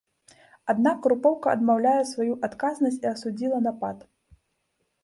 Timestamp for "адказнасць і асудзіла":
2.49-3.65